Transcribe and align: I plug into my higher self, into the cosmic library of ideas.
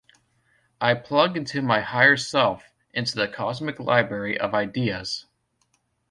I 0.81 0.95
plug 0.95 1.37
into 1.37 1.61
my 1.61 1.81
higher 1.81 2.17
self, 2.17 2.63
into 2.91 3.13
the 3.15 3.27
cosmic 3.27 3.79
library 3.79 4.35
of 4.35 4.55
ideas. 4.55 5.27